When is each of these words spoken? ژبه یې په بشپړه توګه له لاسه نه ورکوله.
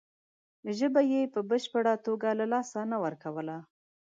ژبه 0.77 1.01
یې 1.11 1.21
په 1.33 1.39
بشپړه 1.49 1.93
توګه 2.05 2.29
له 2.39 2.45
لاسه 2.53 2.79
نه 2.91 2.97
ورکوله. 3.03 3.57